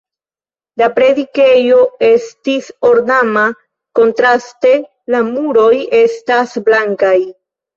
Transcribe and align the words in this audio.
La 0.81 0.85
predikejo 0.95 1.81
estis 2.07 2.71
ornama, 2.89 3.45
kontraste 4.01 4.73
la 5.17 5.23
muroj 5.29 5.71
estas 6.03 6.57
blankaj. 6.71 7.17